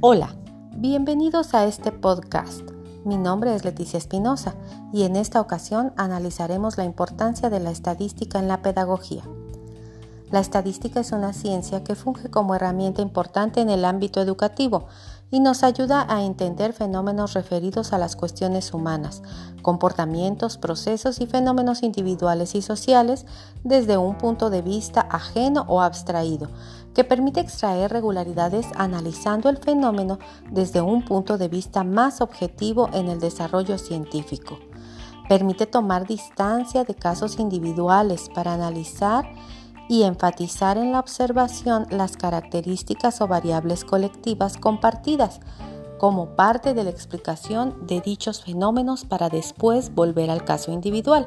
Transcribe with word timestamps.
Hola, 0.00 0.36
bienvenidos 0.76 1.54
a 1.54 1.64
este 1.64 1.90
podcast. 1.90 2.62
Mi 3.04 3.16
nombre 3.16 3.52
es 3.52 3.64
Leticia 3.64 3.98
Espinosa 3.98 4.54
y 4.92 5.02
en 5.02 5.16
esta 5.16 5.40
ocasión 5.40 5.92
analizaremos 5.96 6.78
la 6.78 6.84
importancia 6.84 7.50
de 7.50 7.58
la 7.58 7.72
estadística 7.72 8.38
en 8.38 8.46
la 8.46 8.62
pedagogía. 8.62 9.24
La 10.30 10.38
estadística 10.38 11.00
es 11.00 11.10
una 11.10 11.32
ciencia 11.32 11.82
que 11.82 11.96
funge 11.96 12.30
como 12.30 12.54
herramienta 12.54 13.02
importante 13.02 13.60
en 13.60 13.70
el 13.70 13.84
ámbito 13.84 14.20
educativo 14.20 14.86
y 15.30 15.40
nos 15.40 15.62
ayuda 15.62 16.06
a 16.08 16.22
entender 16.22 16.72
fenómenos 16.72 17.34
referidos 17.34 17.92
a 17.92 17.98
las 17.98 18.16
cuestiones 18.16 18.72
humanas, 18.72 19.22
comportamientos, 19.62 20.56
procesos 20.56 21.20
y 21.20 21.26
fenómenos 21.26 21.82
individuales 21.82 22.54
y 22.54 22.62
sociales 22.62 23.26
desde 23.64 23.98
un 23.98 24.16
punto 24.16 24.48
de 24.48 24.62
vista 24.62 25.00
ajeno 25.10 25.64
o 25.68 25.82
abstraído, 25.82 26.48
que 26.94 27.04
permite 27.04 27.40
extraer 27.40 27.92
regularidades 27.92 28.66
analizando 28.76 29.48
el 29.48 29.58
fenómeno 29.58 30.18
desde 30.50 30.80
un 30.80 31.04
punto 31.04 31.36
de 31.36 31.48
vista 31.48 31.84
más 31.84 32.20
objetivo 32.20 32.88
en 32.92 33.08
el 33.08 33.20
desarrollo 33.20 33.76
científico. 33.78 34.58
Permite 35.28 35.66
tomar 35.66 36.06
distancia 36.06 36.84
de 36.84 36.94
casos 36.94 37.38
individuales 37.38 38.30
para 38.34 38.54
analizar 38.54 39.30
y 39.88 40.02
enfatizar 40.02 40.76
en 40.76 40.92
la 40.92 41.00
observación 41.00 41.86
las 41.90 42.16
características 42.16 43.20
o 43.20 43.26
variables 43.26 43.84
colectivas 43.84 44.56
compartidas 44.56 45.40
como 45.98 46.36
parte 46.36 46.74
de 46.74 46.84
la 46.84 46.90
explicación 46.90 47.86
de 47.86 48.00
dichos 48.00 48.44
fenómenos 48.44 49.04
para 49.04 49.28
después 49.28 49.94
volver 49.94 50.30
al 50.30 50.44
caso 50.44 50.70
individual. 50.72 51.26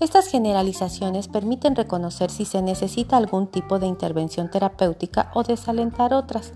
Estas 0.00 0.28
generalizaciones 0.28 1.26
permiten 1.26 1.74
reconocer 1.74 2.30
si 2.30 2.44
se 2.44 2.62
necesita 2.62 3.16
algún 3.16 3.48
tipo 3.48 3.80
de 3.80 3.88
intervención 3.88 4.48
terapéutica 4.48 5.30
o 5.34 5.42
desalentar 5.42 6.14
otras, 6.14 6.52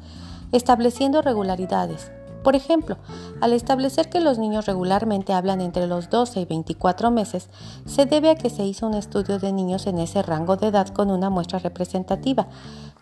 estableciendo 0.52 1.22
regularidades, 1.22 2.12
por 2.42 2.56
ejemplo, 2.56 2.96
al 3.40 3.52
establecer 3.52 4.08
que 4.08 4.20
los 4.20 4.38
niños 4.38 4.66
regularmente 4.66 5.32
hablan 5.32 5.60
entre 5.60 5.86
los 5.86 6.10
12 6.10 6.40
y 6.40 6.44
24 6.44 7.10
meses, 7.10 7.48
se 7.86 8.06
debe 8.06 8.30
a 8.30 8.34
que 8.36 8.50
se 8.50 8.64
hizo 8.64 8.86
un 8.86 8.94
estudio 8.94 9.38
de 9.38 9.52
niños 9.52 9.86
en 9.86 9.98
ese 9.98 10.22
rango 10.22 10.56
de 10.56 10.68
edad 10.68 10.88
con 10.88 11.10
una 11.10 11.30
muestra 11.30 11.58
representativa, 11.58 12.48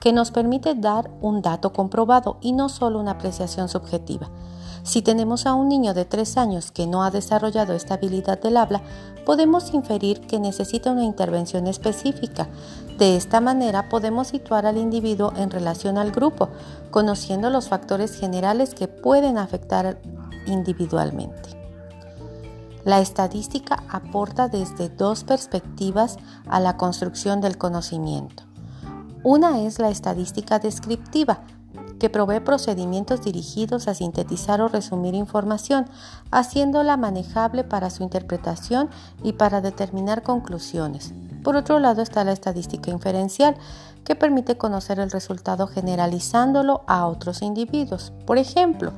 que 0.00 0.12
nos 0.12 0.30
permite 0.30 0.74
dar 0.74 1.10
un 1.20 1.42
dato 1.42 1.72
comprobado 1.72 2.38
y 2.41 2.52
no 2.52 2.69
solo 2.69 3.00
una 3.00 3.12
apreciación 3.12 3.69
subjetiva. 3.69 4.30
Si 4.83 5.03
tenemos 5.03 5.47
a 5.47 5.55
un 5.55 5.69
niño 5.69 5.95
de 5.95 6.05
3 6.05 6.36
años 6.39 6.70
que 6.73 6.86
no 6.86 7.03
ha 7.05 7.11
desarrollado 7.11 7.75
esta 7.75 7.95
habilidad 7.95 8.41
del 8.41 8.56
habla, 8.56 8.83
podemos 9.27 9.75
inferir 9.75 10.20
que 10.22 10.41
necesita 10.41 10.91
una 10.91 11.05
intervención 11.05 11.67
específica. 11.67 12.48
De 12.98 13.17
esta 13.17 13.41
manera 13.41 13.89
podemos 13.89 14.28
situar 14.28 14.67
al 14.67 14.78
individuo 14.78 15.33
en 15.37 15.50
relación 15.50 15.98
al 15.98 16.11
grupo, 16.11 16.48
conociendo 16.91 17.50
los 17.50 17.69
factores 17.69 18.19
generales 18.19 18.75
que 18.75 18.89
pueden 18.89 19.39
afectar 19.39 20.00
individualmente. 20.47 21.50
La 22.84 23.00
estadística 23.00 23.84
aporta 23.91 24.48
desde 24.48 24.89
dos 24.89 25.25
perspectivas 25.25 26.17
a 26.48 26.61
la 26.61 26.78
construcción 26.78 27.42
del 27.42 27.59
conocimiento. 27.59 28.44
Una 29.22 29.61
es 29.61 29.78
la 29.78 29.91
estadística 29.91 30.59
descriptiva, 30.59 31.41
que 32.01 32.11
provee 32.11 32.41
procedimientos 32.41 33.23
dirigidos 33.23 33.87
a 33.87 33.95
sintetizar 33.95 34.61
o 34.61 34.67
resumir 34.67 35.15
información, 35.15 35.87
haciéndola 36.33 36.97
manejable 36.97 37.62
para 37.62 37.91
su 37.91 38.03
interpretación 38.03 38.91
y 39.23 39.34
para 39.34 39.61
determinar 39.61 40.25
conclusiones. 40.25 41.12
Por 41.45 41.55
otro 41.55 41.78
lado 41.78 42.03
está 42.03 42.25
la 42.25 42.33
estadística 42.33 42.91
inferencial, 42.91 43.55
que 44.05 44.17
permite 44.17 44.56
conocer 44.56 44.98
el 44.98 45.11
resultado 45.11 45.67
generalizándolo 45.67 46.83
a 46.87 47.06
otros 47.06 47.43
individuos. 47.43 48.12
Por 48.27 48.39
ejemplo, 48.39 48.93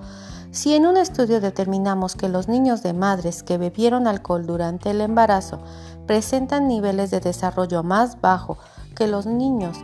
si 0.52 0.74
en 0.74 0.86
un 0.86 0.96
estudio 0.96 1.40
determinamos 1.40 2.14
que 2.14 2.28
los 2.28 2.46
niños 2.46 2.82
de 2.82 2.92
madres 2.92 3.42
que 3.42 3.58
bebieron 3.58 4.06
alcohol 4.06 4.46
durante 4.46 4.90
el 4.90 5.00
embarazo 5.00 5.58
presentan 6.06 6.68
niveles 6.68 7.10
de 7.10 7.20
desarrollo 7.20 7.82
más 7.82 8.20
bajo 8.20 8.58
que 8.94 9.06
los 9.06 9.26
niños 9.26 9.76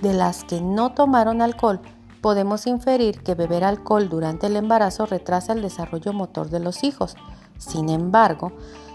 de 0.00 0.12
las 0.12 0.44
que 0.44 0.60
no 0.60 0.92
tomaron 0.92 1.40
alcohol, 1.42 1.80
podemos 2.22 2.66
inferir 2.66 3.22
que 3.22 3.34
beber 3.34 3.64
alcohol 3.64 4.08
durante 4.08 4.46
el 4.46 4.56
embarazo 4.56 5.04
retrasa 5.04 5.52
el 5.52 5.60
desarrollo 5.60 6.14
motor 6.14 6.48
de 6.48 6.60
los 6.60 6.84
hijos. 6.84 7.16
Sin 7.58 7.90
embargo, 7.90 8.52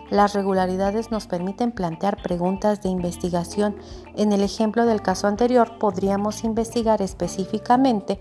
las 0.09 0.33
regularidades 0.33 1.11
nos 1.11 1.27
permiten 1.27 1.73
plantear 1.73 2.21
preguntas 2.23 2.81
de 2.81 2.89
investigación. 2.89 3.75
En 4.15 4.31
el 4.31 4.41
ejemplo 4.41 4.85
del 4.85 5.01
caso 5.01 5.27
anterior, 5.27 5.77
podríamos 5.77 6.45
investigar 6.45 7.01
específicamente 7.01 8.19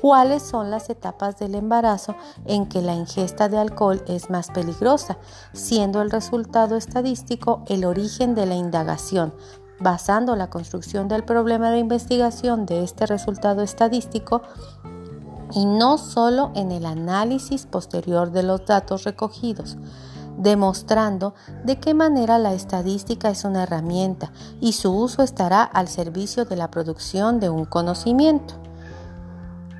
cuáles 0.00 0.42
son 0.42 0.70
las 0.70 0.90
etapas 0.90 1.38
del 1.38 1.54
embarazo 1.54 2.14
en 2.44 2.66
que 2.66 2.82
la 2.82 2.94
ingesta 2.94 3.48
de 3.48 3.56
alcohol 3.56 4.04
es 4.06 4.28
más 4.28 4.50
peligrosa, 4.50 5.16
siendo 5.54 6.02
el 6.02 6.10
resultado 6.10 6.76
estadístico 6.76 7.64
el 7.68 7.86
origen 7.86 8.34
de 8.34 8.44
la 8.44 8.54
indagación, 8.54 9.32
basando 9.84 10.34
la 10.34 10.48
construcción 10.48 11.06
del 11.06 11.24
problema 11.24 11.70
de 11.70 11.78
investigación 11.78 12.64
de 12.64 12.82
este 12.82 13.04
resultado 13.06 13.62
estadístico 13.62 14.42
y 15.52 15.66
no 15.66 15.98
solo 15.98 16.50
en 16.54 16.72
el 16.72 16.86
análisis 16.86 17.66
posterior 17.66 18.32
de 18.32 18.42
los 18.42 18.64
datos 18.64 19.04
recogidos, 19.04 19.76
demostrando 20.38 21.34
de 21.64 21.78
qué 21.78 21.92
manera 21.92 22.38
la 22.38 22.54
estadística 22.54 23.28
es 23.28 23.44
una 23.44 23.64
herramienta 23.64 24.32
y 24.58 24.72
su 24.72 24.90
uso 24.90 25.22
estará 25.22 25.62
al 25.62 25.88
servicio 25.88 26.46
de 26.46 26.56
la 26.56 26.70
producción 26.70 27.38
de 27.38 27.50
un 27.50 27.66
conocimiento. 27.66 28.54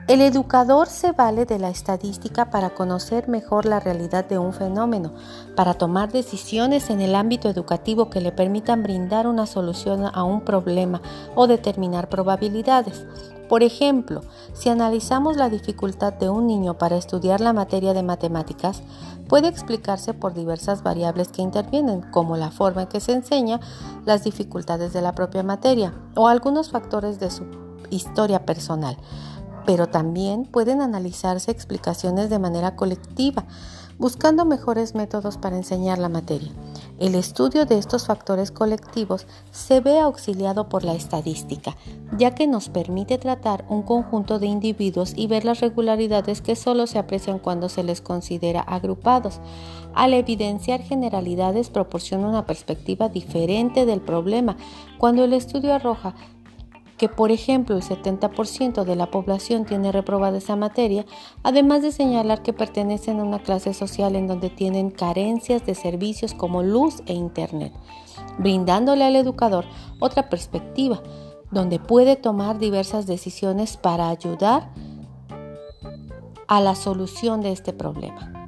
El 0.06 0.20
educador 0.20 0.88
se 0.88 1.12
vale 1.12 1.46
de 1.46 1.58
la 1.58 1.70
estadística 1.70 2.50
para 2.50 2.74
conocer 2.74 3.26
mejor 3.26 3.64
la 3.64 3.80
realidad 3.80 4.26
de 4.26 4.38
un 4.38 4.52
fenómeno, 4.52 5.12
para 5.56 5.72
tomar 5.72 6.12
decisiones 6.12 6.90
en 6.90 7.00
el 7.00 7.14
ámbito 7.14 7.48
educativo 7.48 8.10
que 8.10 8.20
le 8.20 8.30
permitan 8.30 8.82
brindar 8.82 9.26
una 9.26 9.46
solución 9.46 10.04
a 10.04 10.22
un 10.22 10.42
problema 10.42 11.00
o 11.34 11.46
determinar 11.46 12.10
probabilidades. 12.10 13.06
Por 13.48 13.62
ejemplo, 13.62 14.20
si 14.52 14.68
analizamos 14.68 15.38
la 15.38 15.48
dificultad 15.48 16.12
de 16.12 16.28
un 16.28 16.46
niño 16.46 16.76
para 16.76 16.98
estudiar 16.98 17.40
la 17.40 17.54
materia 17.54 17.94
de 17.94 18.02
matemáticas, 18.02 18.82
puede 19.26 19.48
explicarse 19.48 20.12
por 20.12 20.34
diversas 20.34 20.82
variables 20.82 21.28
que 21.28 21.40
intervienen, 21.40 22.02
como 22.10 22.36
la 22.36 22.50
forma 22.50 22.82
en 22.82 22.88
que 22.88 23.00
se 23.00 23.12
enseña, 23.12 23.58
las 24.04 24.22
dificultades 24.22 24.92
de 24.92 25.00
la 25.00 25.14
propia 25.14 25.42
materia 25.42 25.94
o 26.14 26.28
algunos 26.28 26.70
factores 26.70 27.18
de 27.18 27.30
su 27.30 27.46
historia 27.90 28.44
personal 28.44 28.98
pero 29.66 29.88
también 29.88 30.44
pueden 30.44 30.80
analizarse 30.80 31.50
explicaciones 31.50 32.30
de 32.30 32.38
manera 32.38 32.76
colectiva, 32.76 33.44
buscando 33.98 34.44
mejores 34.44 34.94
métodos 34.94 35.38
para 35.38 35.56
enseñar 35.56 35.98
la 35.98 36.08
materia. 36.08 36.50
El 36.98 37.14
estudio 37.14 37.64
de 37.64 37.78
estos 37.78 38.06
factores 38.06 38.50
colectivos 38.50 39.26
se 39.50 39.80
ve 39.80 39.98
auxiliado 39.98 40.68
por 40.68 40.84
la 40.84 40.94
estadística, 40.94 41.76
ya 42.16 42.34
que 42.34 42.46
nos 42.46 42.68
permite 42.68 43.18
tratar 43.18 43.64
un 43.68 43.82
conjunto 43.82 44.38
de 44.38 44.46
individuos 44.46 45.12
y 45.16 45.26
ver 45.26 45.44
las 45.44 45.60
regularidades 45.60 46.40
que 46.40 46.56
solo 46.56 46.86
se 46.86 46.98
aprecian 46.98 47.38
cuando 47.38 47.68
se 47.68 47.82
les 47.82 48.00
considera 48.00 48.60
agrupados. 48.60 49.40
Al 49.94 50.12
evidenciar 50.14 50.82
generalidades 50.82 51.70
proporciona 51.70 52.28
una 52.28 52.46
perspectiva 52.46 53.08
diferente 53.08 53.86
del 53.86 54.00
problema, 54.00 54.56
cuando 54.98 55.24
el 55.24 55.32
estudio 55.32 55.74
arroja 55.74 56.14
que 56.98 57.08
por 57.08 57.30
ejemplo 57.30 57.76
el 57.76 57.82
70% 57.82 58.84
de 58.84 58.96
la 58.96 59.10
población 59.10 59.64
tiene 59.64 59.92
reprobada 59.92 60.38
esa 60.38 60.56
materia, 60.56 61.04
además 61.42 61.82
de 61.82 61.92
señalar 61.92 62.42
que 62.42 62.52
pertenecen 62.52 63.20
a 63.20 63.24
una 63.24 63.40
clase 63.40 63.74
social 63.74 64.16
en 64.16 64.26
donde 64.26 64.50
tienen 64.50 64.90
carencias 64.90 65.66
de 65.66 65.74
servicios 65.74 66.34
como 66.34 66.62
luz 66.62 67.02
e 67.06 67.14
internet, 67.14 67.72
brindándole 68.38 69.04
al 69.04 69.16
educador 69.16 69.64
otra 70.00 70.28
perspectiva 70.28 71.02
donde 71.50 71.78
puede 71.78 72.16
tomar 72.16 72.58
diversas 72.58 73.06
decisiones 73.06 73.76
para 73.76 74.08
ayudar 74.08 74.70
a 76.48 76.60
la 76.60 76.74
solución 76.74 77.40
de 77.40 77.52
este 77.52 77.72
problema. 77.72 78.46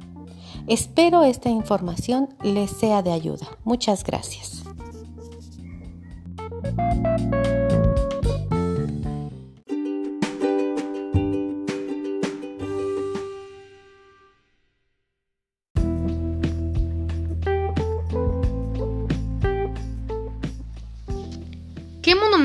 Espero 0.67 1.23
esta 1.23 1.49
información 1.49 2.29
les 2.43 2.69
sea 2.69 3.01
de 3.01 3.13
ayuda. 3.13 3.47
Muchas 3.63 4.03
gracias. 4.03 4.63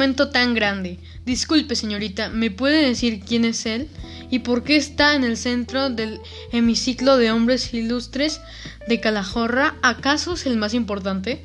¡Qué 0.02 0.08
monumento 0.08 0.32
tan 0.32 0.54
grande! 0.54 0.98
Disculpe, 1.24 1.76
señorita, 1.76 2.28
¿me 2.28 2.50
puede 2.50 2.88
decir 2.88 3.20
quién 3.20 3.44
es 3.44 3.66
él? 3.66 3.88
¿Y 4.30 4.40
por 4.40 4.64
qué 4.64 4.74
está 4.74 5.14
en 5.14 5.22
el 5.22 5.36
centro 5.36 5.90
del 5.90 6.18
hemiciclo 6.50 7.18
de 7.18 7.30
hombres 7.30 7.72
ilustres 7.72 8.40
de 8.88 8.98
Calahorra? 8.98 9.76
¿Acaso 9.80 10.34
es 10.34 10.44
el 10.44 10.56
más 10.56 10.74
importante? 10.74 11.44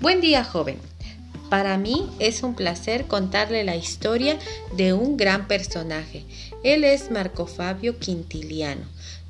Buen 0.00 0.20
día, 0.20 0.42
joven. 0.42 0.78
Para 1.48 1.78
mí 1.78 2.10
es 2.18 2.42
un 2.42 2.56
placer 2.56 3.06
contarle 3.06 3.62
la 3.62 3.76
historia 3.76 4.36
de 4.76 4.92
un 4.92 5.16
gran 5.16 5.46
personaje. 5.46 6.24
Él 6.64 6.82
es 6.82 7.12
Marco 7.12 7.46
Fabio 7.46 8.00
Quintiliano. 8.00 8.82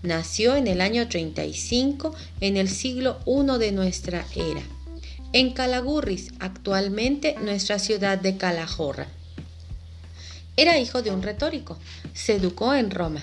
Nació 0.03 0.57
en 0.57 0.67
el 0.67 0.81
año 0.81 1.09
35 1.09 2.15
en 2.41 2.57
el 2.57 2.71
siglo 2.71 3.19
I 3.27 3.59
de 3.59 3.73
nuestra 3.73 4.25
era, 4.35 4.63
en 5.33 5.53
Calagurris, 5.53 6.33
actualmente 6.39 7.37
nuestra 7.41 7.79
ciudad 7.79 8.19
de 8.19 8.37
Calahorra. 8.37 9.09
Era 10.57 10.79
hijo 10.79 11.03
de 11.03 11.11
un 11.11 11.23
retórico. 11.23 11.79
Se 12.15 12.37
educó 12.37 12.75
en 12.75 12.91
Roma. 12.91 13.23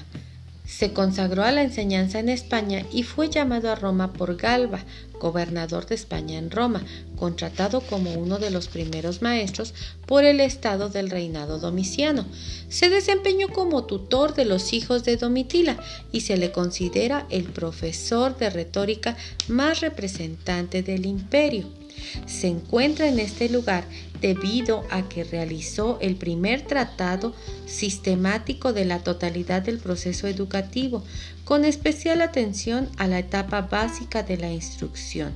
Se 0.65 0.93
consagró 0.93 1.43
a 1.43 1.51
la 1.51 1.63
enseñanza 1.63 2.19
en 2.19 2.29
España 2.29 2.85
y 2.91 3.03
fue 3.03 3.29
llamado 3.29 3.71
a 3.71 3.75
Roma 3.75 4.13
por 4.13 4.35
Galba, 4.35 4.83
gobernador 5.19 5.85
de 5.85 5.95
España 5.95 6.37
en 6.37 6.49
Roma, 6.49 6.83
contratado 7.17 7.81
como 7.81 8.13
uno 8.13 8.39
de 8.39 8.51
los 8.51 8.67
primeros 8.67 9.21
maestros 9.21 9.73
por 10.05 10.23
el 10.23 10.39
estado 10.39 10.89
del 10.89 11.09
reinado 11.09 11.59
domiciano. 11.59 12.25
Se 12.69 12.89
desempeñó 12.89 13.49
como 13.49 13.85
tutor 13.85 14.33
de 14.33 14.45
los 14.45 14.73
hijos 14.73 15.03
de 15.03 15.17
Domitila 15.17 15.77
y 16.11 16.21
se 16.21 16.37
le 16.37 16.51
considera 16.51 17.25
el 17.29 17.45
profesor 17.45 18.37
de 18.37 18.49
retórica 18.49 19.17
más 19.47 19.81
representante 19.81 20.83
del 20.83 21.05
imperio. 21.05 21.84
Se 22.25 22.47
encuentra 22.47 23.07
en 23.07 23.19
este 23.19 23.49
lugar 23.49 23.85
debido 24.21 24.83
a 24.89 25.07
que 25.07 25.23
realizó 25.23 25.97
el 26.01 26.15
primer 26.15 26.61
tratado 26.61 27.33
sistemático 27.65 28.73
de 28.73 28.85
la 28.85 29.03
totalidad 29.03 29.61
del 29.61 29.79
proceso 29.79 30.27
educativo, 30.27 31.03
con 31.43 31.65
especial 31.65 32.21
atención 32.21 32.89
a 32.97 33.07
la 33.07 33.19
etapa 33.19 33.61
básica 33.61 34.23
de 34.23 34.37
la 34.37 34.51
instrucción 34.51 35.33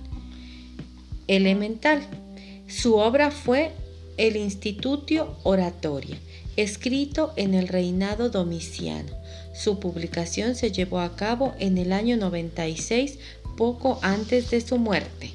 elemental. 1.28 2.02
Su 2.68 2.96
obra 2.96 3.32
fue 3.32 3.72
el 4.18 4.36
Institutio 4.36 5.38
Oratoria, 5.44 6.18
escrito 6.58 7.32
en 7.38 7.54
el 7.54 7.68
reinado 7.68 8.30
domiciano. 8.30 9.12
Su 9.54 9.80
publicación 9.80 10.56
se 10.56 10.72
llevó 10.72 11.00
a 11.00 11.16
cabo 11.16 11.54
en 11.60 11.78
el 11.78 11.94
año 11.94 12.18
96, 12.18 13.20
poco 13.56 14.00
antes 14.02 14.50
de 14.50 14.62
su 14.62 14.78
muerte. 14.78 15.32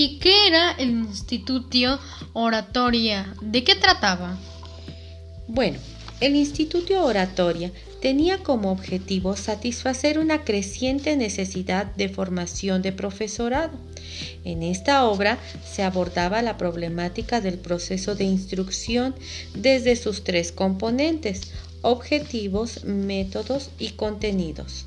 ¿Y 0.00 0.20
qué 0.20 0.46
era 0.46 0.70
el 0.78 0.90
Institutio 0.90 1.98
Oratoria? 2.32 3.34
¿De 3.42 3.64
qué 3.64 3.74
trataba? 3.74 4.38
Bueno, 5.48 5.76
el 6.20 6.36
Institutio 6.36 7.04
Oratoria 7.04 7.72
tenía 8.00 8.38
como 8.44 8.70
objetivo 8.70 9.34
satisfacer 9.34 10.20
una 10.20 10.44
creciente 10.44 11.16
necesidad 11.16 11.86
de 11.96 12.08
formación 12.08 12.80
de 12.80 12.92
profesorado. 12.92 13.76
En 14.44 14.62
esta 14.62 15.04
obra 15.04 15.36
se 15.68 15.82
abordaba 15.82 16.42
la 16.42 16.56
problemática 16.58 17.40
del 17.40 17.58
proceso 17.58 18.14
de 18.14 18.22
instrucción 18.22 19.16
desde 19.56 19.96
sus 19.96 20.22
tres 20.22 20.52
componentes, 20.52 21.50
objetivos, 21.82 22.84
métodos 22.84 23.70
y 23.80 23.88
contenidos. 23.90 24.84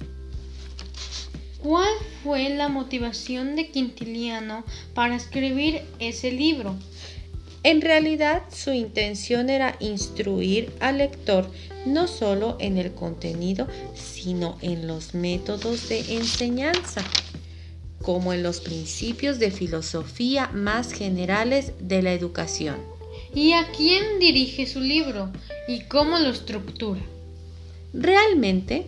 ¿Cuál 1.64 1.94
fue 2.24 2.50
la 2.50 2.70
motivación 2.70 3.56
de 3.56 3.70
Quintiliano 3.70 4.64
para 4.96 5.16
escribir 5.16 5.82
ese 6.00 6.32
libro? 6.32 6.76
En 7.62 7.82
realidad 7.82 8.42
su 8.52 8.72
intención 8.72 9.52
era 9.52 9.76
instruir 9.80 10.74
al 10.80 10.98
lector 10.98 11.48
no 11.86 12.08
solo 12.08 12.58
en 12.60 12.80
el 12.80 12.94
contenido, 12.94 13.68
sino 13.94 14.58
en 14.62 14.88
los 14.88 15.14
métodos 15.14 15.88
de 15.88 16.00
enseñanza, 16.16 17.04
como 18.02 18.34
en 18.34 18.42
los 18.42 18.60
principios 18.60 19.38
de 19.38 19.52
filosofía 19.52 20.48
más 20.54 20.92
generales 20.92 21.74
de 21.80 22.02
la 22.02 22.14
educación. 22.14 22.78
¿Y 23.36 23.54
a 23.54 23.68
quién 23.72 24.18
dirige 24.20 24.66
su 24.66 24.80
libro 24.80 25.32
y 25.68 25.82
cómo 25.82 26.18
lo 26.18 26.30
estructura? 26.30 27.02
Realmente, 27.94 28.88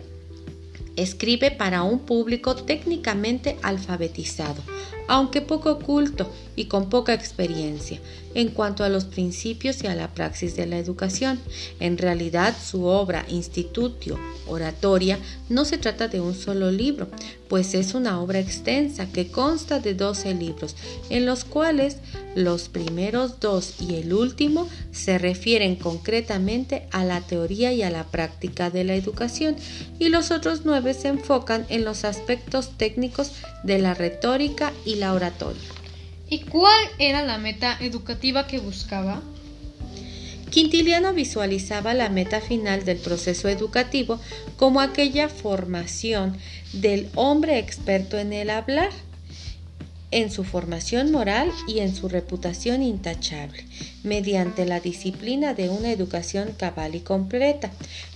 Escribe 0.96 1.50
para 1.50 1.82
un 1.82 1.98
público 2.00 2.54
técnicamente 2.54 3.56
alfabetizado, 3.62 4.62
aunque 5.08 5.40
poco 5.40 5.78
culto 5.78 6.30
y 6.56 6.66
con 6.66 6.88
poca 6.88 7.14
experiencia 7.14 8.00
en 8.34 8.48
cuanto 8.48 8.84
a 8.84 8.88
los 8.88 9.04
principios 9.04 9.82
y 9.82 9.86
a 9.86 9.94
la 9.94 10.12
praxis 10.12 10.56
de 10.56 10.66
la 10.66 10.78
educación. 10.78 11.40
En 11.80 11.98
realidad, 11.98 12.54
su 12.60 12.84
obra 12.84 13.24
Institutio 13.28 14.18
Oratoria 14.46 15.18
no 15.48 15.64
se 15.64 15.78
trata 15.78 16.08
de 16.08 16.20
un 16.20 16.34
solo 16.34 16.70
libro, 16.70 17.08
pues 17.48 17.74
es 17.74 17.94
una 17.94 18.20
obra 18.20 18.40
extensa 18.40 19.06
que 19.06 19.28
consta 19.28 19.78
de 19.78 19.94
12 19.94 20.34
libros, 20.34 20.76
en 21.08 21.24
los 21.26 21.44
cuales 21.44 21.98
los 22.34 22.68
primeros 22.68 23.38
dos 23.38 23.74
y 23.80 23.94
el 23.94 24.12
último 24.12 24.68
se 24.90 25.18
refieren 25.18 25.76
concretamente 25.76 26.88
a 26.90 27.04
la 27.04 27.20
teoría 27.20 27.72
y 27.72 27.82
a 27.82 27.90
la 27.90 28.04
práctica 28.04 28.70
de 28.70 28.84
la 28.84 28.94
educación, 28.96 29.56
y 29.98 30.08
los 30.08 30.30
otros 30.30 30.62
nueve 30.64 30.94
se 30.94 31.08
enfocan 31.08 31.64
en 31.68 31.84
los 31.84 32.04
aspectos 32.04 32.76
técnicos 32.76 33.32
de 33.62 33.78
la 33.78 33.94
retórica 33.94 34.72
y 34.84 34.93
la 34.94 35.12
oratoria. 35.12 35.62
¿Y 36.28 36.40
cuál 36.40 36.84
era 36.98 37.22
la 37.22 37.38
meta 37.38 37.76
educativa 37.80 38.46
que 38.46 38.58
buscaba? 38.58 39.22
Quintiliano 40.50 41.12
visualizaba 41.12 41.94
la 41.94 42.08
meta 42.08 42.40
final 42.40 42.84
del 42.84 42.98
proceso 42.98 43.48
educativo 43.48 44.20
como 44.56 44.80
aquella 44.80 45.28
formación 45.28 46.36
del 46.72 47.08
hombre 47.16 47.58
experto 47.58 48.18
en 48.18 48.32
el 48.32 48.50
hablar, 48.50 48.90
en 50.12 50.30
su 50.30 50.44
formación 50.44 51.10
moral 51.10 51.50
y 51.66 51.80
en 51.80 51.92
su 51.92 52.08
reputación 52.08 52.84
intachable, 52.84 53.64
mediante 54.04 54.64
la 54.64 54.78
disciplina 54.78 55.54
de 55.54 55.70
una 55.70 55.90
educación 55.90 56.54
cabal 56.56 56.94
y 56.94 57.00
completa. 57.00 57.72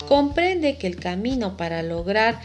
Comprende 0.06 0.78
que 0.78 0.86
el 0.86 0.94
camino 0.94 1.56
para 1.56 1.82
lograr 1.82 2.40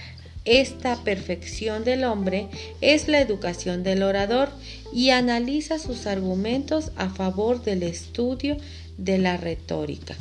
esta 0.45 0.98
perfección 1.04 1.84
del 1.84 2.04
hombre 2.04 2.48
es 2.81 3.07
la 3.07 3.22
educación 3.22 3.84
del 3.84 4.04
orador 4.04 4.50
y 4.94 5.10
analiza 5.10 5.80
sus 5.80 6.06
argumentos 6.06 6.92
a 6.95 7.10
favor 7.10 7.63
del 7.63 7.84
estudio 7.84 8.57
de 8.98 9.18
la 9.18 9.38
retórica. 9.38 10.16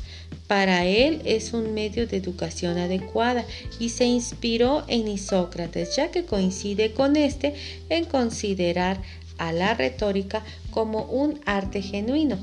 Para 0.47 0.85
él 0.87 1.23
es 1.25 1.53
un 1.53 1.75
medio 1.75 2.07
de 2.07 2.19
educación 2.19 2.79
adecuada 2.79 3.45
y 3.79 3.89
se 3.89 4.05
inspiró 4.05 4.85
en 4.87 5.09
Isócrates, 5.09 5.97
ya 5.97 6.11
que 6.11 6.25
coincide 6.25 6.93
con 6.93 7.17
este 7.17 7.55
en 7.89 8.05
considerar 8.05 9.01
a 9.39 9.53
la 9.53 9.75
retórica 9.75 10.45
como 10.71 11.05
un 11.05 11.41
arte 11.47 11.83
genuino 11.83 12.39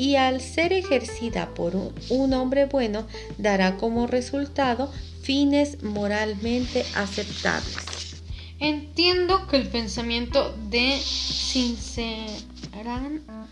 y 0.00 0.16
al 0.16 0.40
ser 0.40 0.72
ejercida 0.72 1.52
por 1.54 1.76
un, 1.76 2.32
hombre 2.32 2.64
bueno 2.64 3.06
dará 3.36 3.76
como 3.76 4.06
resultado 4.06 4.90
fines 5.22 5.82
moralmente 5.82 6.84
aceptables. 6.94 8.22
Entiendo 8.58 9.46
que 9.46 9.56
el 9.56 9.68
pensamiento 9.68 10.54
de 10.68 10.98
Cincerán 10.98 12.42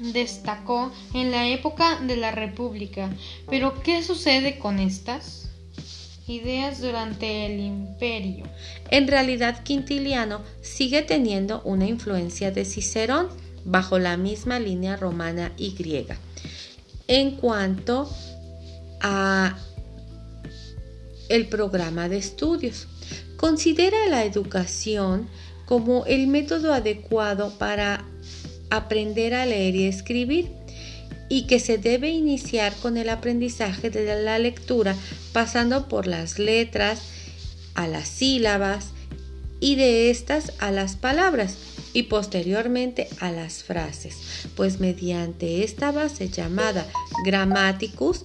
destacó 0.01 0.93
en 1.15 1.31
la 1.31 1.49
época 1.49 1.99
de 2.01 2.17
la 2.17 2.31
República, 2.31 3.11
pero 3.49 3.83
¿qué 3.83 4.03
sucede 4.03 4.59
con 4.59 4.79
estas? 4.79 5.49
ideas 6.29 6.81
durante 6.81 7.47
el 7.47 7.61
imperio. 7.61 8.45
En 8.91 9.09
realidad, 9.09 9.63
Quintiliano 9.63 10.43
sigue 10.61 11.03
teniendo 11.03 11.63
una 11.63 11.87
influencia 11.87 12.51
de 12.51 12.65
Cicerón 12.65 13.29
bajo 13.65 13.99
la 13.99 14.17
misma 14.17 14.59
línea 14.59 14.97
romana 14.97 15.53
y 15.57 15.75
griega. 15.75 16.17
En 17.07 17.37
cuanto 17.37 18.11
a 19.01 19.57
el 21.29 21.47
programa 21.47 22.09
de 22.09 22.19
estudios, 22.19 22.87
considera 23.37 24.07
la 24.09 24.25
educación 24.25 25.29
como 25.67 26.07
el 26.07 26.27
método 26.27 26.73
adecuado 26.73 27.57
para 27.59 28.05
aprender 28.71 29.35
a 29.35 29.47
leer 29.47 29.75
y 29.75 29.87
escribir 29.87 30.51
y 31.29 31.47
que 31.47 31.61
se 31.61 31.79
debe 31.79 32.11
iniciar 32.11 32.75
con 32.77 32.97
el 32.97 33.09
aprendizaje 33.11 33.91
de 33.91 34.23
la 34.23 34.39
lectura 34.39 34.97
pasando 35.33 35.89
por 35.89 36.07
las 36.07 36.39
letras, 36.39 37.03
a 37.75 37.87
las 37.87 38.09
sílabas 38.09 38.93
y 39.61 39.75
de 39.75 40.11
estas 40.11 40.53
a 40.59 40.71
las 40.71 40.97
palabras 40.97 41.57
y 41.93 42.05
posteriormente 42.05 43.09
a 43.21 43.31
las 43.31 43.63
frases, 43.63 44.17
pues 44.57 44.81
mediante 44.81 45.65
esta 45.65 45.91
base 45.91 46.29
llamada 46.29 46.87
grammaticus 47.25 48.25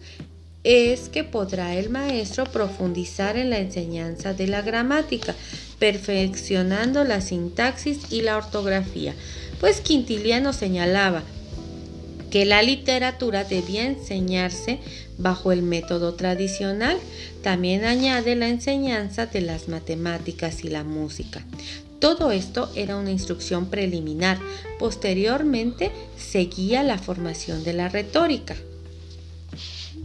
es 0.64 1.10
que 1.10 1.24
podrá 1.24 1.76
el 1.76 1.90
maestro 1.90 2.46
profundizar 2.46 3.38
en 3.38 3.50
la 3.50 3.60
enseñanza 3.60 4.34
de 4.34 4.48
la 4.48 4.62
gramática, 4.62 5.36
perfeccionando 5.80 7.04
la 7.04 7.22
sintaxis 7.22 8.12
y 8.12 8.22
la 8.22 8.38
ortografía, 8.38 9.14
pues 9.60 9.82
Quintiliano 9.82 10.54
señalaba 10.54 11.24
que 12.34 12.46
la 12.46 12.64
literatura 12.64 13.44
debía 13.44 13.86
enseñarse 13.86 14.80
bajo 15.20 15.52
el 15.52 15.62
método 15.62 16.16
tradicional. 16.16 16.98
También 17.44 17.86
añade 17.86 18.36
la 18.36 18.48
enseñanza 18.50 19.28
de 19.28 19.42
las 19.42 19.68
matemáticas 19.68 20.64
y 20.64 20.70
la 20.70 20.84
música. 20.84 21.46
Todo 22.00 22.32
esto 22.32 22.72
era 22.76 22.98
una 22.98 23.12
instrucción 23.12 23.68
preliminar. 23.68 24.40
Posteriormente 24.80 25.92
seguía 26.18 26.82
la 26.82 26.98
formación 26.98 27.64
de 27.64 27.74
la 27.74 27.88
retórica. 27.88 28.56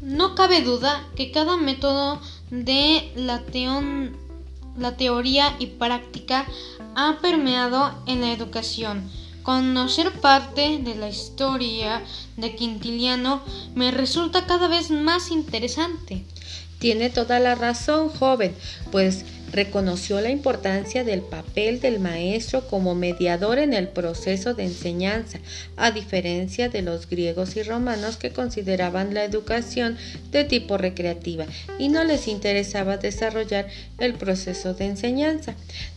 No 0.08 0.34
cabe 0.34 0.62
duda 0.62 1.06
que 1.16 1.30
cada 1.30 1.58
método 1.58 2.18
de 2.50 3.12
la, 3.14 3.42
teoría 4.96 5.54
y 5.58 5.66
práctica 5.66 6.46
ha 6.94 7.18
permeado 7.20 7.92
en 8.06 8.22
la 8.22 8.32
educación. 8.32 9.06
Conocer 9.42 10.10
parte 10.12 10.78
de 10.78 10.94
la 10.94 11.10
historia 11.10 12.02
de 12.38 12.56
Quintiliano 12.56 13.42
me 13.74 13.90
resulta 13.90 14.46
cada 14.46 14.66
vez 14.66 14.90
más 14.90 15.30
interesante. 15.30 16.24
Tiene 16.78 17.10
toda 17.10 17.38
la 17.38 17.54
razón, 17.54 18.08
joven, 18.08 18.56
pues 18.90 19.26
reconoció 19.52 20.20
la 20.20 20.30
importancia 20.30 21.04
del 21.04 21.20
papel 21.20 21.80
del 21.80 22.00
maestro 22.00 22.66
como 22.68 22.94
mediador 22.94 23.58
en 23.58 23.72
el 23.72 23.88
proceso 23.88 24.54
de 24.54 24.64
enseñanza, 24.64 25.38
a 25.76 25.90
diferencia 25.90 26.68
de 26.68 26.82
los 26.82 27.08
griegos 27.08 27.56
y 27.56 27.62
romanos 27.62 28.16
que 28.16 28.30
consideraban 28.30 29.14
la 29.14 29.24
educación 29.24 29.96
de 30.30 30.44
tipo 30.44 30.76
recreativa 30.76 31.46
y 31.78 31.88
no 31.88 32.04
les 32.04 32.28
interesaba 32.28 32.96
desarrollar 32.96 33.68
el 33.98 34.14
proceso 34.14 34.74
de 34.74 34.86
enseñanza. 34.86 35.54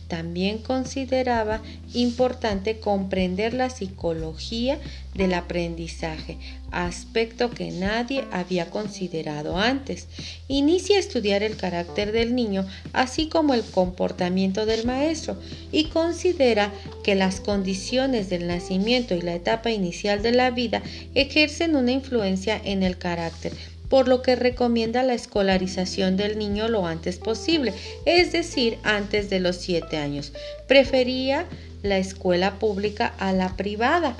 También 0.08 0.58
consideraba 0.58 1.62
importante 1.94 2.78
comprender 2.78 3.54
la 3.54 3.70
psicología 3.70 4.78
del 5.14 5.32
aprendizaje, 5.32 6.36
aspecto 6.70 7.50
que 7.50 7.70
nadie 7.70 8.24
había 8.30 8.68
considerado 8.68 9.56
antes. 9.56 10.08
Inicia 10.48 10.96
a 10.96 11.00
estudiar 11.00 11.42
el 11.42 11.56
carácter 11.56 12.12
del 12.12 12.34
niño, 12.34 12.66
así 12.92 13.28
como 13.28 13.41
el 13.50 13.62
comportamiento 13.62 14.66
del 14.66 14.86
maestro, 14.86 15.36
y 15.70 15.84
considera 15.84 16.72
que 17.02 17.14
las 17.14 17.40
condiciones 17.40 18.30
del 18.30 18.46
nacimiento 18.46 19.14
y 19.14 19.22
la 19.22 19.34
etapa 19.34 19.70
inicial 19.70 20.22
de 20.22 20.32
la 20.32 20.50
vida 20.50 20.82
ejercen 21.14 21.76
una 21.76 21.92
influencia 21.92 22.60
en 22.62 22.82
el 22.82 22.98
carácter 22.98 23.52
por 23.92 24.08
lo 24.08 24.22
que 24.22 24.36
recomienda 24.36 25.02
la 25.02 25.12
escolarización 25.12 26.16
del 26.16 26.38
niño 26.38 26.66
lo 26.66 26.86
antes 26.86 27.18
posible, 27.18 27.74
es 28.06 28.32
decir, 28.32 28.78
antes 28.84 29.28
de 29.28 29.38
los 29.38 29.56
7 29.56 29.98
años. 29.98 30.32
Prefería 30.66 31.44
la 31.82 31.98
escuela 31.98 32.58
pública 32.58 33.12
a 33.18 33.34
la 33.34 33.54
privada 33.54 34.16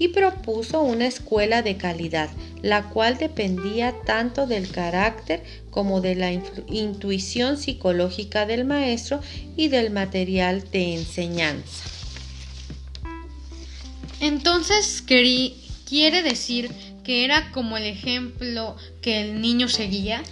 y 0.00 0.08
propuso 0.08 0.80
una 0.80 1.06
escuela 1.06 1.60
de 1.60 1.76
calidad, 1.76 2.30
la 2.62 2.88
cual 2.88 3.18
dependía 3.18 3.94
tanto 4.06 4.46
del 4.46 4.70
carácter 4.70 5.44
como 5.70 6.00
de 6.00 6.14
la 6.14 6.32
intuición 6.32 7.58
psicológica 7.58 8.46
del 8.46 8.64
maestro 8.64 9.20
y 9.56 9.68
del 9.68 9.90
material 9.90 10.68
de 10.70 10.94
enseñanza. 10.94 11.84
Entonces, 14.20 15.04
quiere 15.06 16.22
decir 16.22 16.70
que 17.04 17.26
era 17.26 17.52
como 17.52 17.76
el 17.76 17.84
ejemplo 17.84 18.76
que 19.02 19.20
el 19.20 19.42
niño 19.42 19.68
seguía? 19.68 20.22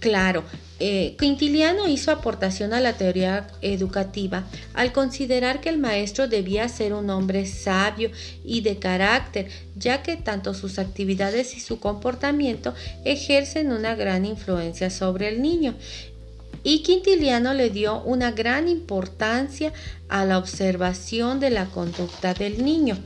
Claro, 0.00 0.42
eh, 0.80 1.14
Quintiliano 1.18 1.88
hizo 1.88 2.10
aportación 2.10 2.72
a 2.72 2.80
la 2.80 2.94
teoría 2.94 3.46
educativa 3.60 4.44
al 4.72 4.92
considerar 4.92 5.60
que 5.60 5.68
el 5.68 5.76
maestro 5.76 6.26
debía 6.26 6.68
ser 6.70 6.94
un 6.94 7.10
hombre 7.10 7.44
sabio 7.46 8.10
y 8.44 8.62
de 8.62 8.78
carácter, 8.78 9.48
ya 9.76 10.02
que 10.02 10.16
tanto 10.16 10.54
sus 10.54 10.78
actividades 10.78 11.54
y 11.54 11.60
su 11.60 11.80
comportamiento 11.80 12.74
ejercen 13.04 13.72
una 13.72 13.94
gran 13.94 14.24
influencia 14.24 14.88
sobre 14.88 15.28
el 15.28 15.42
niño. 15.42 15.74
Y 16.62 16.82
Quintiliano 16.82 17.52
le 17.52 17.68
dio 17.68 18.02
una 18.02 18.32
gran 18.32 18.66
importancia 18.66 19.74
a 20.08 20.24
la 20.24 20.38
observación 20.38 21.40
de 21.40 21.50
la 21.50 21.66
conducta 21.66 22.32
del 22.32 22.64
niño, 22.64 22.98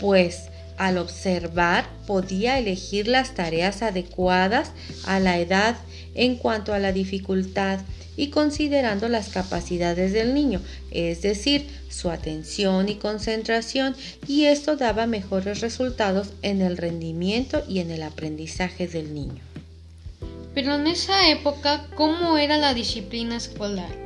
pues 0.00 0.50
al 0.78 0.98
observar 0.98 1.86
podía 2.06 2.58
elegir 2.58 3.08
las 3.08 3.34
tareas 3.34 3.82
adecuadas 3.82 4.72
a 5.04 5.20
la 5.20 5.38
edad 5.38 5.76
en 6.14 6.36
cuanto 6.36 6.72
a 6.72 6.78
la 6.78 6.92
dificultad 6.92 7.80
y 8.16 8.28
considerando 8.28 9.08
las 9.08 9.28
capacidades 9.28 10.12
del 10.12 10.34
niño, 10.34 10.60
es 10.90 11.22
decir, 11.22 11.66
su 11.90 12.10
atención 12.10 12.88
y 12.88 12.96
concentración, 12.96 13.94
y 14.26 14.46
esto 14.46 14.76
daba 14.76 15.06
mejores 15.06 15.60
resultados 15.60 16.28
en 16.42 16.62
el 16.62 16.76
rendimiento 16.76 17.62
y 17.68 17.80
en 17.80 17.90
el 17.90 18.02
aprendizaje 18.02 18.88
del 18.88 19.14
niño. 19.14 19.42
Pero 20.54 20.74
en 20.74 20.86
esa 20.86 21.28
época, 21.30 21.86
¿cómo 21.94 22.38
era 22.38 22.56
la 22.56 22.72
disciplina 22.72 23.36
escolar? 23.36 24.05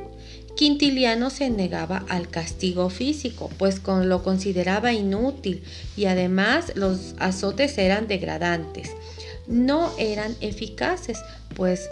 Quintiliano 0.55 1.29
se 1.29 1.49
negaba 1.49 2.05
al 2.09 2.29
castigo 2.29 2.89
físico, 2.89 3.49
pues 3.57 3.81
lo 3.85 4.23
consideraba 4.23 4.93
inútil 4.93 5.63
y 5.97 6.05
además 6.05 6.73
los 6.75 7.15
azotes 7.19 7.77
eran 7.77 8.07
degradantes. 8.07 8.91
No 9.47 9.91
eran 9.97 10.35
eficaces, 10.41 11.19
pues 11.55 11.89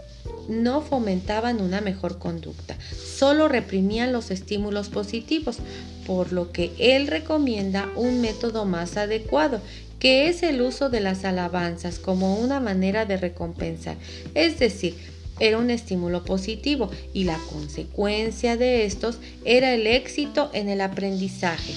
no 0.47 0.81
fomentaban 0.81 1.61
una 1.61 1.81
mejor 1.81 2.19
conducta, 2.19 2.75
solo 3.17 3.47
reprimían 3.47 4.11
los 4.11 4.31
estímulos 4.31 4.89
positivos, 4.89 5.57
por 6.05 6.31
lo 6.33 6.51
que 6.51 6.71
él 6.79 7.07
recomienda 7.07 7.89
un 7.95 8.21
método 8.21 8.65
más 8.65 8.97
adecuado, 8.97 9.61
que 9.99 10.27
es 10.27 10.43
el 10.43 10.61
uso 10.61 10.89
de 10.89 11.01
las 11.01 11.25
alabanzas 11.25 11.99
como 11.99 12.37
una 12.37 12.59
manera 12.59 13.05
de 13.05 13.17
recompensar, 13.17 13.97
es 14.33 14.59
decir, 14.59 14.95
era 15.39 15.57
un 15.57 15.69
estímulo 15.69 16.23
positivo 16.23 16.89
y 17.13 17.23
la 17.23 17.37
consecuencia 17.49 18.57
de 18.57 18.85
estos 18.85 19.19
era 19.45 19.73
el 19.73 19.87
éxito 19.87 20.49
en 20.53 20.69
el 20.69 20.81
aprendizaje. 20.81 21.73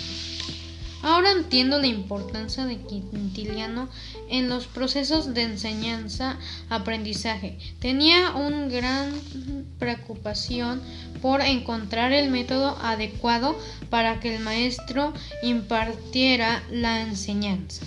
Ahora 1.03 1.33
entiendo 1.33 1.81
la 1.81 1.89
importancia 1.89 2.65
de 2.65 2.77
Quintiliano 2.77 3.89
en 4.29 4.49
los 4.49 4.69
procesos 4.69 5.35
de 5.35 5.43
enseñanza-aprendizaje. 5.43 7.59
Tenía 7.81 8.31
una 8.37 8.69
gran 8.69 9.13
preocupación 9.81 10.81
por 11.21 11.41
encontrar 11.41 12.13
el 12.13 12.31
método 12.31 12.79
adecuado 12.81 13.59
para 13.91 14.21
que 14.21 14.37
el 14.37 14.45
maestro 14.45 15.13
impartiera 15.43 16.63
la 16.71 17.01
enseñanza. 17.01 17.85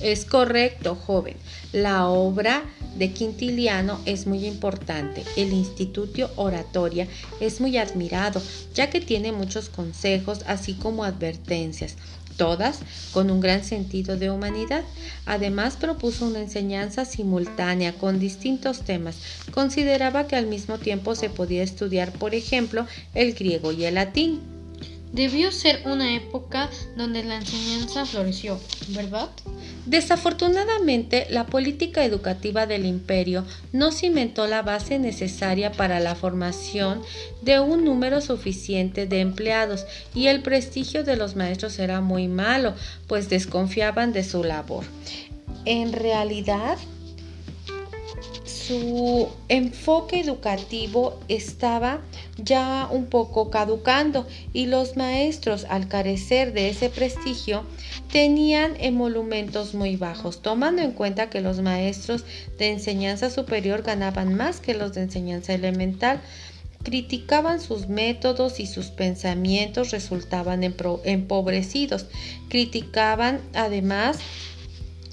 Es 0.00 0.24
correcto, 0.24 0.94
joven. 0.94 1.36
La 1.72 2.06
obra 2.06 2.62
de 2.96 3.12
Quintiliano 3.12 4.00
es 4.04 4.26
muy 4.26 4.46
importante. 4.46 5.24
El 5.36 5.52
Instituto 5.52 6.30
Oratoria 6.36 7.08
es 7.40 7.60
muy 7.60 7.76
admirado, 7.78 8.40
ya 8.74 8.90
que 8.90 9.00
tiene 9.00 9.32
muchos 9.32 9.68
consejos, 9.68 10.40
así 10.46 10.74
como 10.74 11.04
advertencias, 11.04 11.96
todas 12.36 12.78
con 13.12 13.30
un 13.30 13.40
gran 13.40 13.64
sentido 13.64 14.16
de 14.16 14.30
humanidad. 14.30 14.84
Además 15.26 15.76
propuso 15.76 16.26
una 16.26 16.40
enseñanza 16.40 17.04
simultánea 17.04 17.92
con 17.92 18.20
distintos 18.20 18.82
temas. 18.82 19.16
Consideraba 19.52 20.28
que 20.28 20.36
al 20.36 20.46
mismo 20.46 20.78
tiempo 20.78 21.16
se 21.16 21.28
podía 21.28 21.62
estudiar, 21.62 22.12
por 22.12 22.34
ejemplo, 22.34 22.86
el 23.14 23.34
griego 23.34 23.72
y 23.72 23.84
el 23.84 23.96
latín. 23.96 24.57
Debió 25.12 25.52
ser 25.52 25.82
una 25.86 26.14
época 26.14 26.68
donde 26.96 27.24
la 27.24 27.36
enseñanza 27.36 28.04
floreció, 28.04 28.60
¿verdad? 28.88 29.30
Desafortunadamente, 29.86 31.26
la 31.30 31.46
política 31.46 32.04
educativa 32.04 32.66
del 32.66 32.84
imperio 32.84 33.44
no 33.72 33.90
cimentó 33.90 34.46
la 34.46 34.60
base 34.60 34.98
necesaria 34.98 35.72
para 35.72 35.98
la 35.98 36.14
formación 36.14 37.00
de 37.40 37.58
un 37.58 37.84
número 37.84 38.20
suficiente 38.20 39.06
de 39.06 39.20
empleados 39.20 39.86
y 40.14 40.26
el 40.26 40.42
prestigio 40.42 41.04
de 41.04 41.16
los 41.16 41.36
maestros 41.36 41.78
era 41.78 42.02
muy 42.02 42.28
malo, 42.28 42.74
pues 43.06 43.30
desconfiaban 43.30 44.12
de 44.12 44.24
su 44.24 44.44
labor. 44.44 44.84
En 45.64 45.92
realidad, 45.92 46.76
su 48.68 49.30
enfoque 49.48 50.20
educativo 50.20 51.18
estaba 51.28 52.02
ya 52.36 52.86
un 52.90 53.06
poco 53.06 53.48
caducando 53.48 54.26
y 54.52 54.66
los 54.66 54.94
maestros, 54.94 55.64
al 55.70 55.88
carecer 55.88 56.52
de 56.52 56.68
ese 56.68 56.90
prestigio, 56.90 57.64
tenían 58.12 58.74
emolumentos 58.78 59.72
muy 59.72 59.96
bajos, 59.96 60.42
tomando 60.42 60.82
en 60.82 60.92
cuenta 60.92 61.30
que 61.30 61.40
los 61.40 61.62
maestros 61.62 62.26
de 62.58 62.68
enseñanza 62.68 63.30
superior 63.30 63.82
ganaban 63.82 64.34
más 64.34 64.60
que 64.60 64.74
los 64.74 64.92
de 64.92 65.00
enseñanza 65.02 65.54
elemental 65.54 66.20
criticaban 66.82 67.60
sus 67.60 67.88
métodos 67.88 68.60
y 68.60 68.66
sus 68.66 68.86
pensamientos 68.86 69.90
resultaban 69.92 70.62
empobrecidos. 70.62 72.06
Criticaban 72.48 73.40
además 73.54 74.18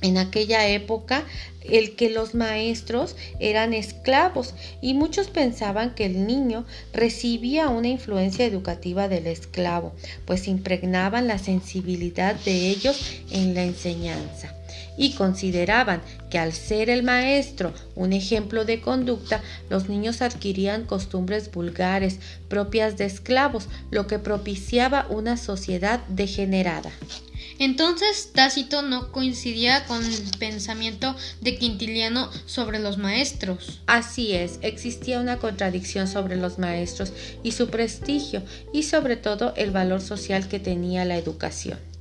en 0.01 0.17
aquella 0.17 0.67
época 0.67 1.23
el 1.69 1.95
que 1.95 2.09
los 2.09 2.35
maestros 2.35 3.15
eran 3.39 3.73
esclavos 3.73 4.53
y 4.81 4.93
muchos 4.93 5.27
pensaban 5.27 5.95
que 5.95 6.05
el 6.05 6.27
niño 6.27 6.65
recibía 6.93 7.69
una 7.69 7.87
influencia 7.87 8.45
educativa 8.45 9.07
del 9.07 9.27
esclavo, 9.27 9.93
pues 10.25 10.47
impregnaban 10.47 11.27
la 11.27 11.37
sensibilidad 11.37 12.35
de 12.35 12.69
ellos 12.69 12.99
en 13.31 13.53
la 13.53 13.63
enseñanza. 13.63 14.51
y 14.97 15.11
consideraban 15.13 16.01
que 16.29 16.39
al 16.39 16.53
ser 16.53 16.89
el 16.89 17.03
maestro 17.03 17.73
un 17.95 18.13
ejemplo 18.13 18.63
de 18.63 18.79
conducta, 18.79 19.41
los 19.69 19.89
niños 19.89 20.21
adquirían 20.21 20.85
costumbres 20.85 21.51
vulgares 21.51 22.19
propias 22.47 22.95
de 22.97 23.05
esclavos, 23.05 23.67
lo 23.91 24.07
que 24.07 24.19
propiciaba 24.19 25.05
una 25.09 25.37
sociedad 25.37 25.99
degenerada. 26.07 26.91
Entonces 27.59 28.31
Tácito 28.33 28.81
no 28.81 29.11
coincidía 29.11 29.85
con 29.85 30.03
el 30.03 30.31
pensamiento 30.37 31.15
de 31.41 31.57
Quintiliano 31.57 32.29
sobre 32.45 32.79
los 32.79 32.97
maestros. 32.97 33.81
Así 33.87 34.33
es, 34.33 34.59
existía 34.61 35.19
una 35.19 35.37
contradicción 35.37 36.07
sobre 36.07 36.35
los 36.35 36.59
maestros 36.59 37.13
y 37.43 37.53
su 37.53 37.69
prestigio 37.69 38.43
y 38.73 38.83
sobre 38.83 39.15
todo 39.15 39.53
el 39.55 39.71
valor 39.71 40.01
social 40.01 40.47
que 40.47 40.59
tenía 40.59 41.05
la 41.05 41.17
educación. 41.17 41.94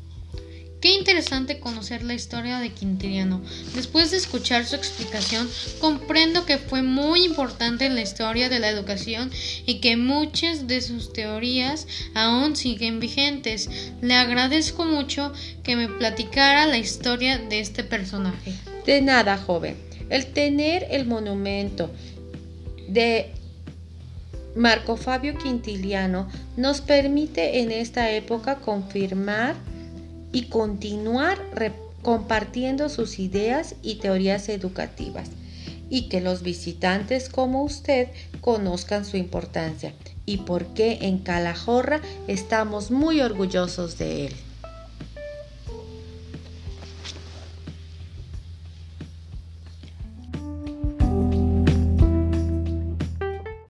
Qué 0.85 0.93
interesante 0.93 1.61
conocer 1.61 2.03
la 2.03 2.13
historia 2.13 2.59
de 2.59 2.69
Quintiliano. 2.69 3.41
Después 3.75 4.11
de 4.11 4.19
escuchar 4.19 4.67
su 4.67 4.77
explicación, 4.77 5.49
comprendo 5.81 6.45
que 6.45 6.59
fue 6.59 6.83
muy 6.83 7.25
importante 7.25 7.87
en 7.87 7.95
la 7.95 8.03
historia 8.03 8.51
de 8.51 8.59
la 8.59 8.69
educación 8.69 9.31
y 9.65 9.81
que 9.81 9.97
muchas 9.97 10.67
de 10.67 10.83
sus 10.83 11.15
teorías 11.15 11.87
aún 12.13 12.55
siguen 12.55 13.01
vigentes. 13.01 13.71
Le 14.03 14.13
agradezco 14.13 14.85
mucho 14.85 15.33
que 15.63 15.75
me 15.75 15.89
platicara 15.89 16.67
la 16.67 16.77
historia 16.77 17.39
de 17.39 17.61
este 17.61 17.83
personaje. 17.83 18.53
De 18.85 19.01
nada, 19.01 19.39
joven. 19.39 19.79
El 20.11 20.35
tener 20.35 20.87
el 20.91 21.07
monumento 21.07 21.91
de 22.89 23.33
Marco 24.55 24.99
Fabio 24.99 25.39
Quintiliano 25.39 26.29
nos 26.59 26.83
permite 26.83 27.61
en 27.61 27.71
esta 27.71 28.11
época 28.11 28.57
confirmar 28.57 29.57
y 30.35 30.49
continuar 30.49 31.39
compartiendo 32.03 32.91
sus 32.91 33.19
ideas 33.19 33.77
y 33.83 33.95
teorías 33.95 34.51
educativas 34.51 35.31
y 35.89 36.09
que 36.09 36.21
los 36.21 36.43
visitantes 36.43 37.29
como 37.29 37.63
usted 37.63 38.09
conozcan 38.41 39.05
su 39.05 39.17
importancia 39.17 39.95
y 40.27 40.39
por 40.39 40.67
qué 40.75 40.99
en 41.03 41.19
Calahorra 41.19 42.01
estamos 42.27 42.91
muy 42.91 43.21
orgullosos 43.21 43.97
de 43.97 44.27
él. 44.27 44.35